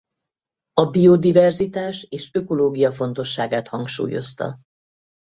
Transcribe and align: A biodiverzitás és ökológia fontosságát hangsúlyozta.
A 0.73 0.85
biodiverzitás 0.85 2.05
és 2.09 2.29
ökológia 2.33 2.91
fontosságát 2.91 3.67
hangsúlyozta. 3.67 4.59